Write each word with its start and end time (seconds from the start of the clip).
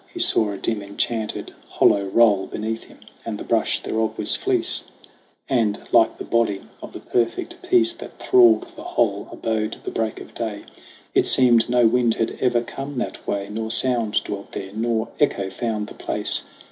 He 0.11 0.19
saw 0.19 0.49
a 0.51 0.57
dim, 0.57 0.81
enchanted 0.81 1.53
hollow 1.69 2.07
roll 2.07 2.47
Beneath 2.47 2.85
him, 2.85 3.01
and 3.23 3.37
the 3.37 3.43
brush 3.43 3.83
thereof 3.83 4.17
was 4.17 4.35
fleece; 4.35 4.85
And, 5.47 5.79
like 5.91 6.17
the 6.17 6.23
body 6.23 6.61
of 6.81 6.91
the 6.93 6.99
perfect 6.99 7.61
peace 7.61 7.93
That 7.93 8.17
thralled 8.17 8.71
the 8.75 8.81
whole, 8.81 9.27
abode 9.31 9.77
the 9.83 9.91
break 9.91 10.19
of 10.19 10.33
day. 10.33 10.63
It 11.13 11.27
seemed 11.27 11.69
no 11.69 11.85
wind 11.85 12.15
had 12.15 12.35
ever 12.41 12.61
come 12.63 12.97
that 12.97 13.27
way, 13.27 13.47
Nor 13.51 13.69
sound 13.69 14.23
dwelt 14.23 14.53
there, 14.53 14.71
nor 14.73 15.09
echo 15.19 15.51
found 15.51 15.85
the 15.85 15.93
place. 15.93 16.45